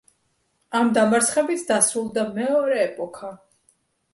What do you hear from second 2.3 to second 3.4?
მეორე ეპოქა.